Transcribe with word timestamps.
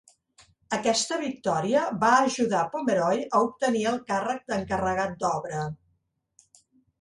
Aquesta 0.75 1.17
victòria 1.23 1.83
va 2.03 2.09
ajudar 2.29 2.61
a 2.61 2.69
Pomeroy 2.77 3.21
a 3.27 3.43
obtenir 3.49 3.85
el 3.91 4.01
càrrec 4.09 4.41
d'encarregat 4.49 5.15
d'obra. 5.21 5.63